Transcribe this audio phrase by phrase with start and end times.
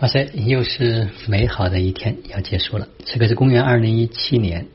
[0.00, 2.86] 哇塞，又是美好的一天要结束了。
[3.04, 4.68] 这个是公元二零一七年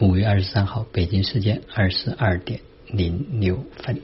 [0.00, 2.58] 五月二十三号，北京时间二十二点
[2.88, 4.00] 零六分。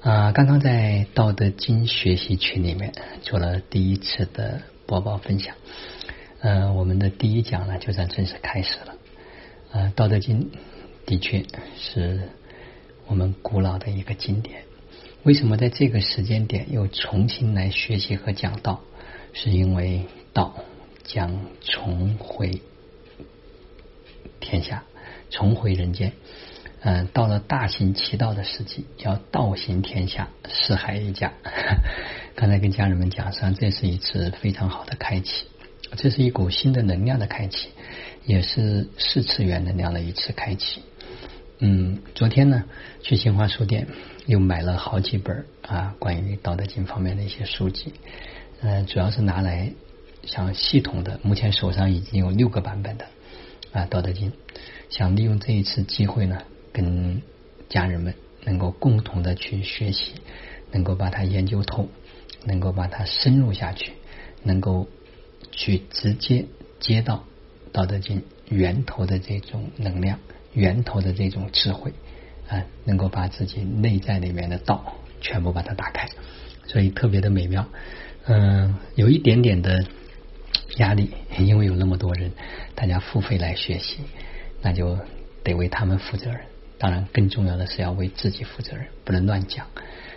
[0.00, 5.54] 啊，刚刚在《道德经》学习群里面做了第一次的播报分享。
[6.40, 8.94] 嗯，我们的第一讲呢，就算正式开始了。
[9.72, 10.50] 呃，《道德经》
[11.04, 11.44] 的确
[11.78, 12.30] 是
[13.06, 14.62] 我们古老的一个经典。
[15.24, 18.80] 为什么在这个时间点又重新来学习和讲道？
[19.38, 20.54] 是因为道
[21.04, 22.62] 将重回
[24.40, 24.82] 天下，
[25.28, 26.14] 重回人间。
[26.80, 31.34] 嗯，到了大行其道的时期，要道行天下，四海一家。
[32.34, 35.44] 刚才跟家人们讲，实际上这是一次非常好的开启，
[35.98, 37.68] 这是一股新的能量的开启，
[38.24, 40.80] 也是四次元能量的一次开启。
[41.58, 42.64] 嗯，昨天呢，
[43.02, 43.86] 去新华书店
[44.24, 47.92] 又买了好几本啊，关于《道德经》方面的一些书籍。
[48.62, 49.70] 嗯，主要是拿来
[50.24, 53.04] 想系统的，目前手上已经有六个版本的
[53.70, 54.30] 啊《道德经》，
[54.88, 57.22] 想利用这一次机会呢，跟
[57.68, 60.14] 家人们能够共同的去学习，
[60.72, 61.88] 能够把它研究透，
[62.44, 63.92] 能够把它深入下去，
[64.42, 64.88] 能够
[65.52, 66.46] 去直接
[66.80, 67.16] 接到
[67.72, 70.18] 《道德经》源头的这种能量，
[70.54, 71.92] 源头的这种智慧
[72.48, 76.08] 啊，能够把自己内在里面的道全部把它打开，
[76.66, 77.68] 所以特别的美妙。
[78.28, 79.84] 嗯，有一点点的
[80.78, 82.32] 压力，因为有那么多人，
[82.74, 83.98] 大家付费来学习，
[84.62, 84.98] 那就
[85.44, 86.40] 得为他们负责任。
[86.76, 89.66] 当然，更重要的是要为自己负责任，不能乱讲。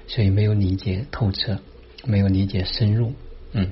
[0.08, 1.60] 所以没有理解透彻，
[2.04, 3.14] 没有理解深入，
[3.54, 3.70] 嗯，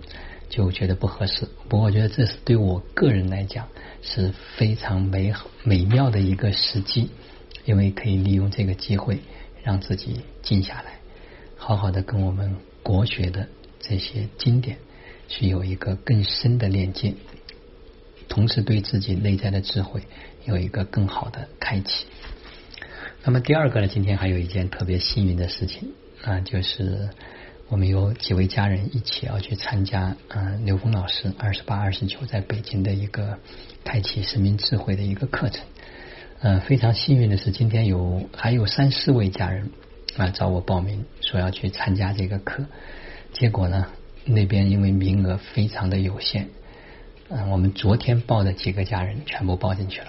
[0.50, 1.48] 就觉得不合适。
[1.68, 3.68] 不过，我觉得这是对我个人来讲
[4.04, 7.10] 是非常美好美妙的一个时机，
[7.66, 9.18] 因为可以利用这个机会
[9.64, 11.00] 让自己静下来，
[11.58, 13.48] 好好的跟我们国学的。
[13.80, 14.78] 这些经典
[15.28, 17.14] 去有一个更深的链接，
[18.28, 20.02] 同时对自己内在的智慧
[20.46, 22.06] 有一个更好的开启。
[23.24, 23.88] 那么第二个呢？
[23.88, 25.92] 今天还有一件特别幸运的事情
[26.24, 27.10] 啊，就是
[27.68, 33.38] 我们有几位家人一起要去参加啊刘峰老师二十八、二十九在北京的一个
[33.84, 35.66] 开启生命智慧的一个课程。
[36.40, 39.72] 呃，非常幸运的是，今天有还有三四位家人
[40.16, 42.66] 啊找我报名，说要去参加这个课。
[43.34, 43.88] 结果呢？
[44.30, 46.50] 那边因为名额非常的有限，
[47.30, 50.08] 嗯，我们昨天报的几个家人全部报进去了，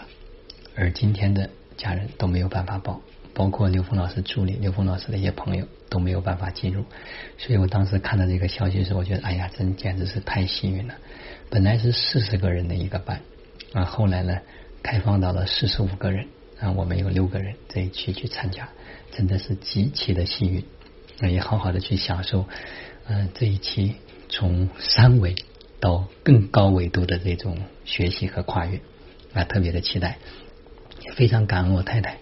[0.75, 3.01] 而今天的家人都没有办法报，
[3.33, 6.85] 包括刘峰老师助理、刘峰老师的一些朋友都没有办法进入。
[7.37, 10.95] 所以我当时看到这个消息的时候，我觉得哎呀，真简直是太幸运了。
[11.49, 13.21] 本来是四十个人的一个班
[13.73, 14.37] 啊，后来呢
[14.83, 16.27] 开放到了四十五个人
[16.59, 18.69] 啊，我们有六个人这一期去参加，
[19.13, 20.65] 真的是极其的幸运，
[21.21, 22.47] 那也好好的去享受。
[23.11, 23.95] 嗯，这一期
[24.29, 25.35] 从三维
[25.81, 28.81] 到更高维度的这种学习和跨越
[29.33, 30.19] 啊，特别的期待，
[31.01, 32.19] 也非常感恩我太太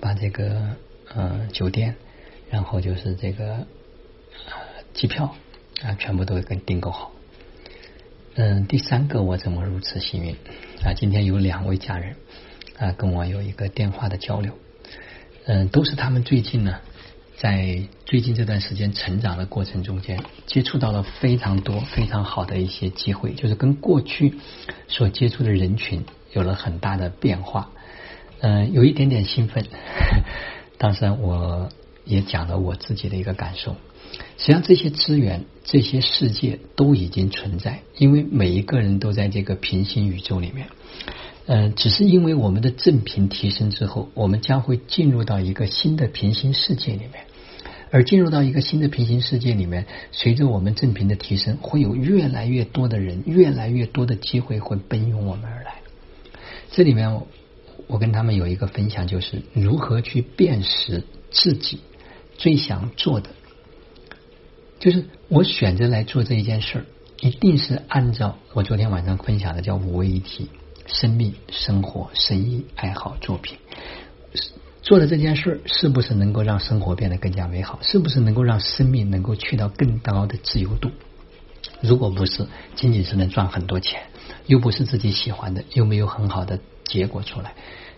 [0.00, 0.76] 把这个
[1.14, 1.96] 呃酒店，
[2.50, 3.66] 然后就是这个
[4.94, 5.34] 机票
[5.82, 7.12] 啊，全部都给订购好。
[8.34, 10.32] 嗯，第三个我怎么如此幸运
[10.82, 10.94] 啊？
[10.96, 12.16] 今天有两位家人
[12.78, 14.56] 啊跟我有一个电话的交流，
[15.44, 16.80] 嗯，都是他们最近呢。
[17.38, 24.34] 在最近这段时间成长的过程中间，接触到了非常多非常好的一些机会，就是跟过去
[24.86, 27.70] 所接触的人群有了很大的变化。
[28.42, 29.64] 嗯，有一点点兴奋。
[30.76, 31.70] 当时我
[32.04, 33.76] 也讲了我自己的一个感受。
[34.36, 40.68] 实际上，这些资源、这些世界都已经存在，因为每一个人都在这个平行宇宙里面。
[41.46, 47.24] 嗯，只是因为我们的正频提升之后，我们将会进入到一个新的平行世界里面。
[47.92, 55.74] 而进入到一个新的平行世界里面，随着我们正频的提升，会有越来越多的人，越来越多的机会会奔涌我们而来。
[56.70, 57.20] 这里面，
[57.88, 61.80] 我跟他们有一个分享，就是如何去辨识自己
[62.38, 63.28] 最想做的。
[64.80, 66.84] 就是我选择来做这一件事儿，
[67.20, 70.48] 一定是按照我昨天晚上分享的叫五位一体：
[70.86, 73.58] 生命、生活、生意、爱好、作品。
[74.82, 77.78] 做的这件事是不是能够让生活变得更加美好？
[77.82, 80.90] 是不是能够让生命能够去到更高的自由度？
[81.80, 84.02] 如果不是，仅仅是能赚很多钱，
[84.46, 87.54] 又不是自己喜欢的，又没有很好的结果出来，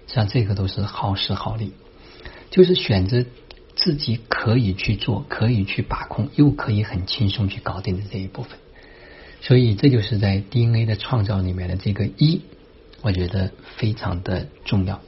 [0.07, 1.73] 像这个都是耗时耗力。
[2.51, 3.25] 就是选择
[3.75, 8.59] 自己可以去做、可以去把控，又可以很轻松去搞定的这一部分。
[9.41, 12.43] 所以，这就是在 DNA 的创造里面的这个一，
[13.01, 15.01] 我觉得非常的重要。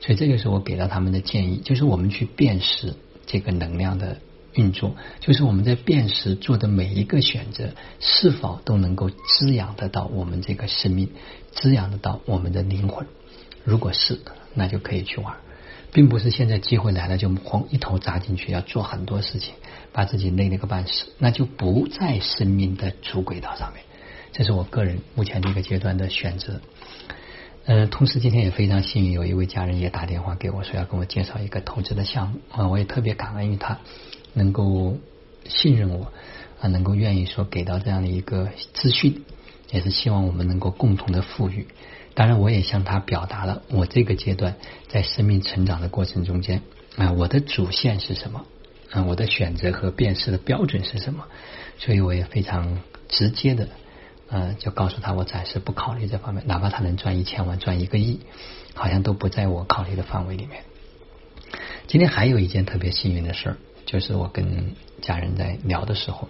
[0.00, 2.94] 所以这就是我给到他们的建议，就是我们去辨识
[3.26, 4.18] 这个能量的
[4.52, 7.70] 运作，就是我们在辨识做的每一个选择，
[8.00, 11.10] 是否都能够滋养得到我们这个生命，
[11.52, 13.06] 滋养得到我们的灵魂。
[13.64, 14.20] 如果是，
[14.54, 15.34] 那就可以去玩，
[15.92, 19.54] 并不是现在机会来了就慌一头扎进去，要做很多事情，
[19.92, 23.82] 把自己累了个半死，那就不在生命的主轨道上面。
[24.32, 26.60] 这是我个人目前这个阶段的选择。
[27.66, 33.80] 呃，同时今天也非常幸运，有一位家人也打电话给我说要跟我介绍一个投资的项目啊，我也特别感恩于他
[34.34, 34.98] 能够
[35.48, 36.12] 信任我
[36.60, 39.24] 啊，能够愿意说给到这样的一个资讯，
[39.72, 41.66] 也是希望我们能够共同的富裕。
[42.14, 44.54] 当然，我也向他表达了我这个阶段
[44.86, 46.62] 在生命成长的过程中间
[46.96, 48.46] 啊，我的主线是什么
[48.92, 51.24] 啊，我的选择和辨识的标准是什么，
[51.78, 52.78] 所以我也非常
[53.08, 53.68] 直接的。
[54.28, 58.20] 嗯，就告诉他我暂时不考虑这方面，哪怕他能赚一千万、赚一个亿，
[58.74, 60.64] 好像都不在我考虑的范围里面。
[61.86, 66.28] 今天还有一件特别幸运的事儿，就是我跟家人在聊的时候，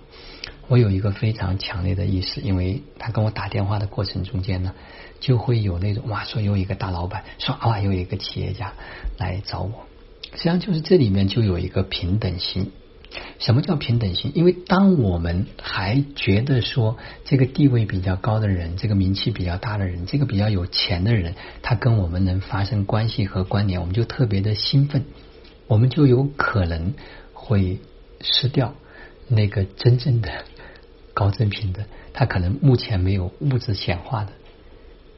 [0.68, 4.74] 我有一个非常强烈的意识，因为他跟我打电话的过程中间呢，
[5.18, 8.74] 就会有那种哇，说有一个大老板，说哇，有一个企业家
[9.16, 9.86] 来找我，
[10.32, 12.72] 实际上就是这里面就有一个平等心。
[13.38, 14.32] 什么叫平等性？
[14.34, 25.04] 因为当我们还觉得说这个地位比较高的人，这个名气比较大的人，这个比较有钱的人，他跟我们能发生关系和关联，我们就特别的兴奋，
[25.66, 26.94] 我们就有可能
[27.32, 27.78] 会
[28.20, 28.74] 失掉
[29.28, 30.30] 那个真正的
[31.14, 34.32] 高正平的，他可能目前没有物质显化的，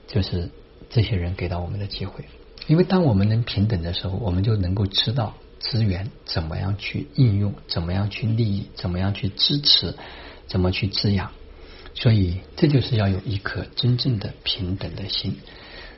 [0.06, 0.50] 就是
[0.90, 2.25] 这些人给到我们的机会。
[2.67, 5.35] 因为当我们能平等的时候，我们就能够知道。
[5.60, 7.55] 资源怎么样去应用？
[7.66, 8.69] 怎么样去利益？
[8.75, 9.94] 怎么样去支持？
[10.46, 11.31] 怎么去滋养？
[11.94, 15.37] 所以这就是要有一颗真正的平等的心。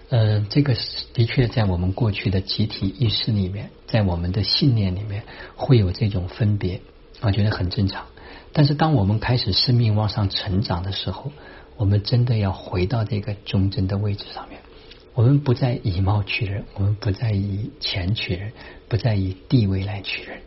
[0.08, 0.74] 嗯，这个
[1.14, 5.22] 的确在我们过去的集体意识里面，在我们的信念里面
[5.54, 6.80] 会有这种分别，
[7.20, 8.06] 我觉得很正常。
[8.52, 11.30] 但是当我们开始生命往上成长的时候，
[11.76, 14.60] 我们真的要回到这个忠贞的位置上面。
[15.14, 18.52] 我们不再以貌取人，我们不再以钱取人，
[18.90, 20.40] 不再以地位来取人，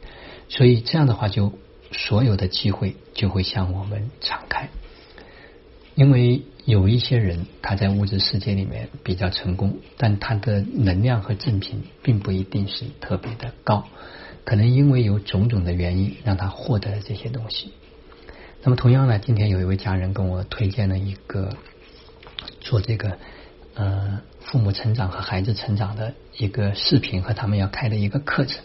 [0.49, 1.53] 所以这样的话，就
[1.93, 4.69] 所有的机会就会向我们敞开。
[5.95, 13.87] 因为有一些人他在物质世界里面比较成功，但他的能量和正品并不一定是特别的高，
[14.43, 17.71] 可能因为有种种的原因让他获得了这些东西。
[18.61, 21.55] 那么同样呢，今天有一位家人跟我推荐了一个
[22.59, 23.17] 做这个。
[23.75, 28.63] 呃，父母成长和孩子成长的一个视频和他们要开的一个课程，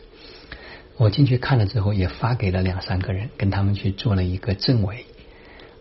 [0.97, 5.07] 我进去看了之后，也发给了两三个人，跟他们去做了一个证伪。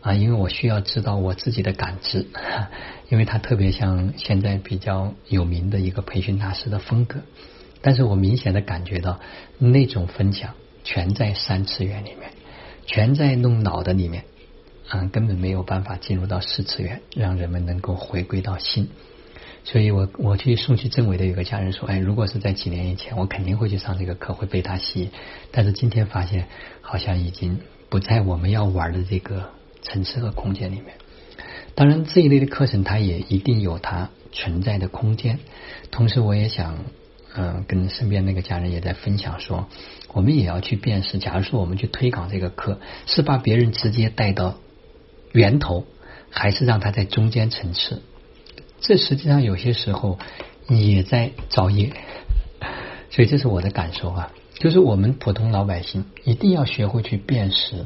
[0.02, 2.28] 啊，因为我需要知道我自己的感知，
[3.10, 7.20] 因为他特别像现在比较有名的一个培训大师的风格，
[7.82, 9.20] 但是我明显的感觉到
[9.58, 10.54] 那种分享
[10.84, 12.32] 全在三次元里面，
[12.86, 14.24] 全在弄脑的里面，
[14.88, 18.90] 啊，根本没有办法进入到四次元，让人们能够回归到心。
[19.70, 25.12] 所以我我去送去政委的有个家人说，哎，如果是在几年以前，我肯定会去上这个课，会被他吸引。
[25.52, 26.48] 但是今天发现，
[26.80, 27.60] 好像已经
[27.90, 29.50] 不在我们要玩的这个
[29.82, 30.94] 层次和空间里面。
[31.76, 35.40] 当然，这一类的课程它也一定有它存在的空间。
[35.92, 36.86] 同时，我也想，
[37.36, 39.68] 嗯，跟身边那个家人也在分享说，
[40.14, 41.18] 我们也要去辨识。
[41.18, 44.56] 假如说我们去推广这个课，是把别人直接带到
[45.34, 45.86] 源头，
[46.30, 48.02] 还是让他在中间层次？
[48.80, 50.20] 这实际上有些时候
[50.68, 51.94] 也在造业，
[53.10, 54.32] 所以这是我的感受啊。
[54.60, 57.86] 就是我们普通老百姓一定要学会去辨识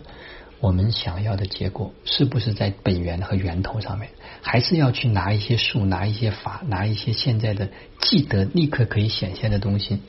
[0.62, 4.10] 我们想要的结果是不是在本源和源头上面，
[4.42, 7.70] 还是要去拿一些术、拿一些法、拿一些现在的
[8.00, 10.00] 记得立刻可以显现的东西。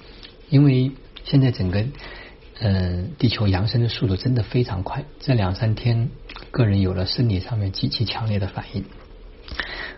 [0.51, 0.93] 因为
[1.25, 1.85] 现在整个
[2.61, 6.11] 嗯地球扬升的速度真的非常快，这两三天
[6.51, 8.85] 个人有了生理上面极其强烈的反应。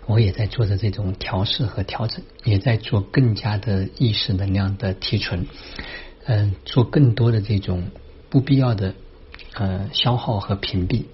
[0.06, 5.46] 我也在做着这种调试和调整，也在做更加的意识能量的提纯，
[6.26, 7.84] 嗯，做更多的这种
[8.28, 8.94] 不必要的
[9.54, 11.04] 呃消耗和屏蔽。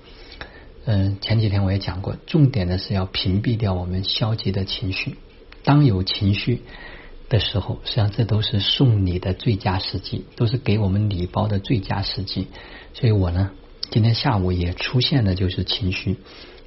[0.86, 5.16] 嗯，前几天我也讲过，重点的是要屏蔽掉我们消极的情绪。
[5.62, 6.62] 当有情绪
[7.28, 12.48] 的时候，实际上这都是送礼的最佳时机，都是给我们礼包的最佳时机。
[12.94, 13.52] 所以我呢，
[13.90, 16.16] 今天下午也出现的就是情绪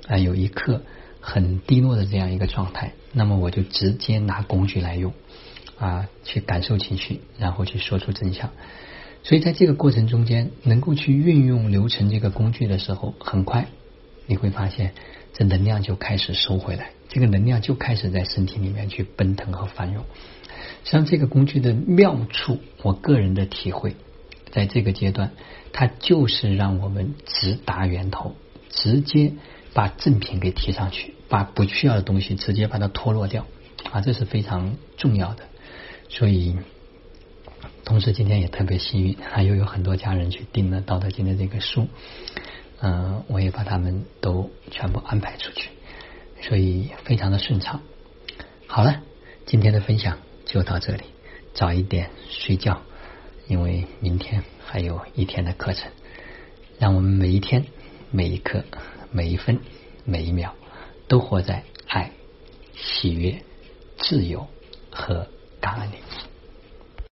[0.08, 0.84] 啊，有一刻。
[1.26, 5.14] 很低落的这样一个状态，那么我就直接拿工具来用
[5.80, 8.52] 啊，去感受情绪，然后去说出真相。
[9.24, 13.68] 所以在这个过程中间，能够去运用流程这个工具的时候，很快
[14.26, 14.94] 你会发现，
[15.32, 20.04] 这能量就开始收回来，这个能量就开始在身体里面去奔腾和繁荣。
[20.84, 23.96] 像这个工具的妙处，我个人的体会，
[24.52, 25.32] 在这个阶段，
[25.72, 28.36] 它就是让我们直达源头，
[28.70, 29.32] 直接
[29.74, 33.46] 把正品给提上去，把不需要的东西直接把它脱落掉
[33.92, 35.44] 啊，这是非常重要的。
[36.10, 36.58] 所以，
[37.84, 41.88] 同时今天也特别幸运，啊，又有很多家人去订了《道德经》的这个书，
[42.82, 45.70] 嗯，我也把他们都全部安排出去，
[46.42, 47.82] 所以非常的顺畅。
[48.68, 49.02] 好了，
[49.46, 51.04] 今天的分享就到这里，
[51.54, 52.82] 早一点睡觉。
[53.46, 55.92] 因为明天还有一天的课程，
[56.80, 57.66] 让我们每一天、
[58.10, 58.64] 每一刻、
[59.16, 59.60] 每一分、
[60.06, 60.56] 每一秒
[61.08, 62.12] 都活在爱、
[62.76, 63.44] 喜悦、
[64.00, 64.48] 自由
[64.90, 65.28] 和
[65.62, 65.96] 感恩里。